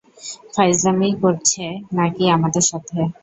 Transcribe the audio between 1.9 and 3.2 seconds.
নাকি আমাদের সাথে?